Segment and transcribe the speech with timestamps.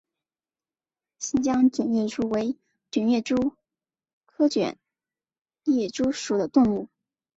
[1.19, 2.57] 新疆卷叶蛛为
[2.89, 3.53] 卷叶蛛
[4.25, 4.79] 科卷
[5.65, 6.89] 叶蛛属的动物。